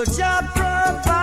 Would 0.00 0.16
you 0.16 0.24
provide? 0.54 1.19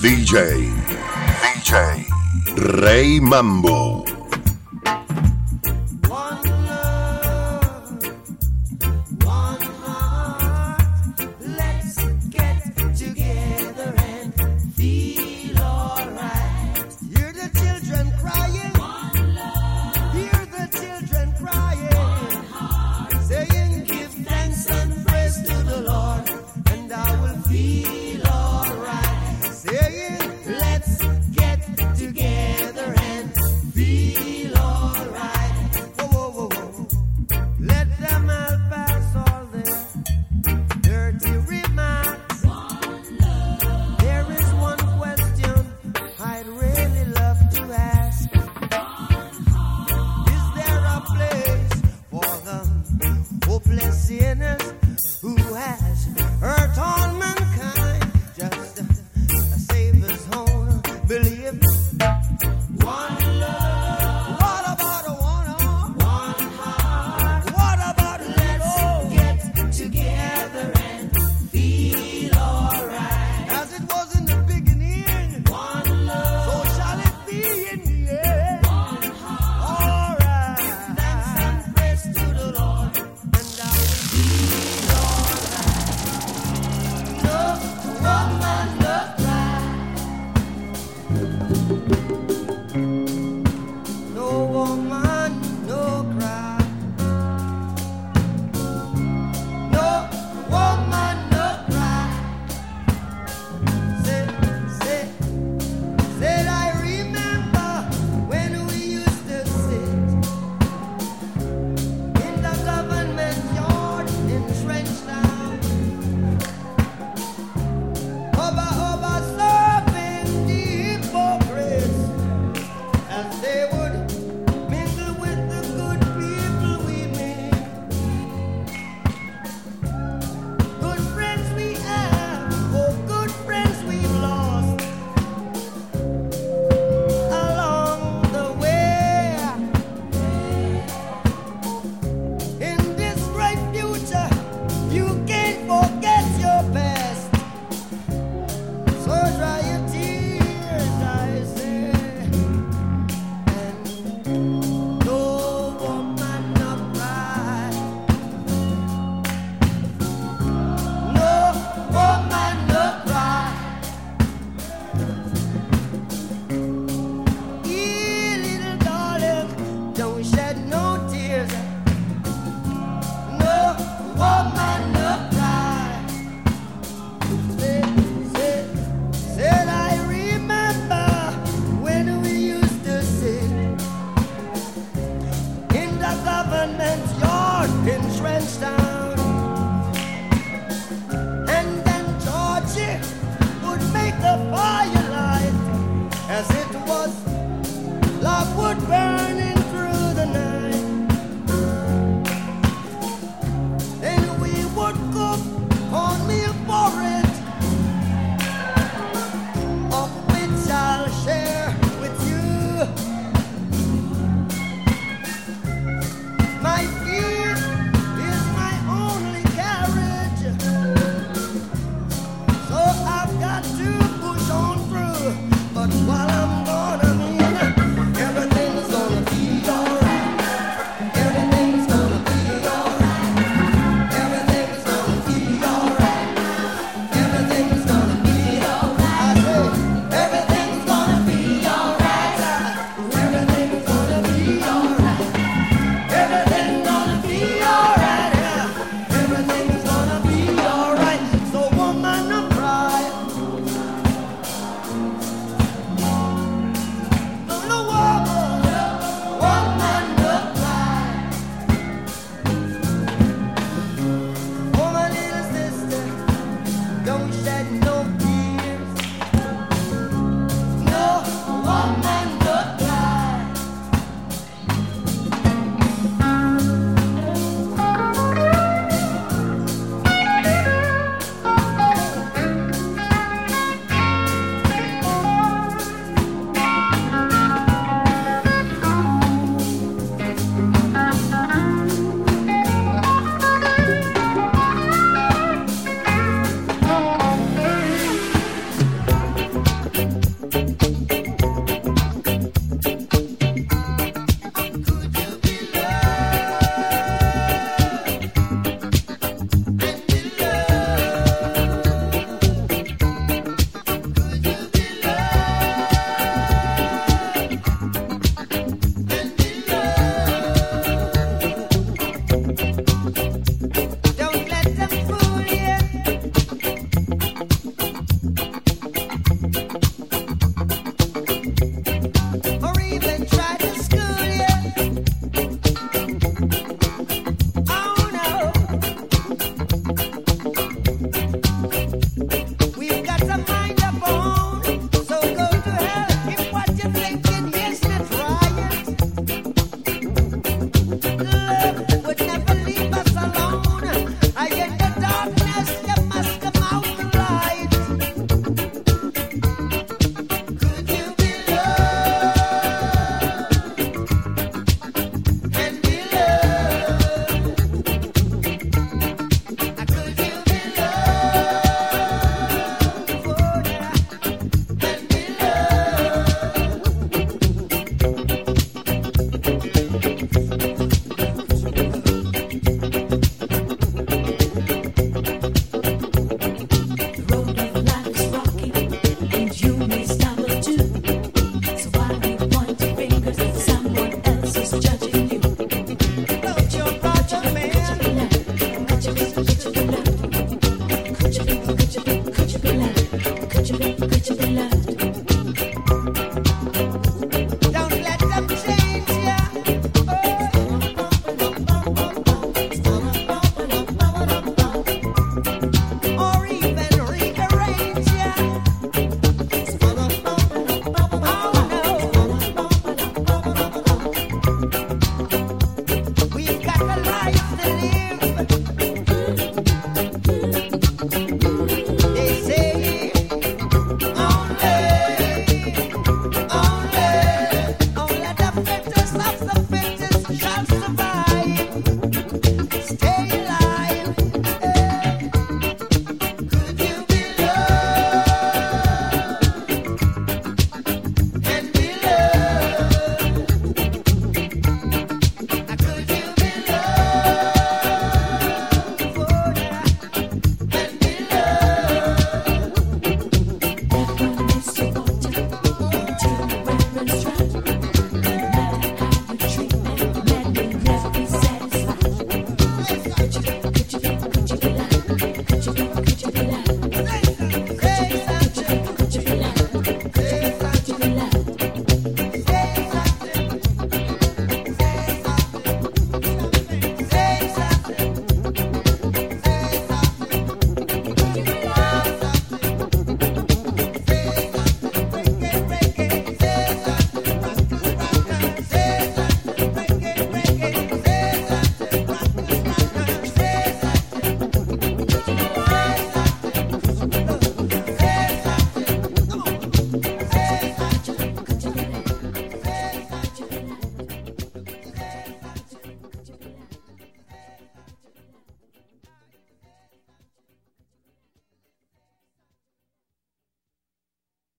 DJ. 0.00 0.70
DJ. 1.42 2.06
Rey 2.80 3.18
Mambo. 3.20 3.97